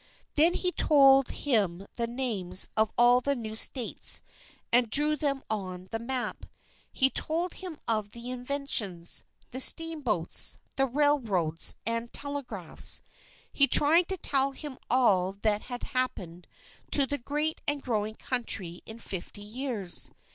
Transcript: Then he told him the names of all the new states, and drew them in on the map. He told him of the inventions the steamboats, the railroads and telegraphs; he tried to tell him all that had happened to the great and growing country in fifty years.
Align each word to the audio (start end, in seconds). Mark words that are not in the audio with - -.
Then 0.33 0.55
he 0.55 0.71
told 0.71 1.29
him 1.29 1.85
the 1.93 2.07
names 2.07 2.69
of 2.75 2.91
all 2.97 3.21
the 3.21 3.35
new 3.35 3.55
states, 3.55 4.23
and 4.73 4.89
drew 4.89 5.15
them 5.15 5.37
in 5.37 5.43
on 5.55 5.87
the 5.91 5.99
map. 5.99 6.47
He 6.91 7.11
told 7.11 7.53
him 7.53 7.77
of 7.87 8.09
the 8.09 8.31
inventions 8.31 9.25
the 9.51 9.59
steamboats, 9.59 10.57
the 10.75 10.87
railroads 10.87 11.75
and 11.85 12.11
telegraphs; 12.11 13.03
he 13.53 13.67
tried 13.67 14.09
to 14.09 14.17
tell 14.17 14.53
him 14.53 14.79
all 14.89 15.33
that 15.33 15.61
had 15.69 15.83
happened 15.83 16.47
to 16.89 17.05
the 17.05 17.19
great 17.19 17.61
and 17.67 17.83
growing 17.83 18.15
country 18.15 18.81
in 18.87 18.97
fifty 18.97 19.43
years. 19.43 20.09